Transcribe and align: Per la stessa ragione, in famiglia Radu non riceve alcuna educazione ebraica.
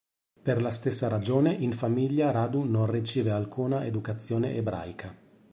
Per 0.41 0.59
la 0.63 0.71
stessa 0.71 1.07
ragione, 1.07 1.53
in 1.53 1.73
famiglia 1.73 2.31
Radu 2.31 2.63
non 2.63 2.89
riceve 2.89 3.29
alcuna 3.29 3.85
educazione 3.85 4.55
ebraica. 4.55 5.15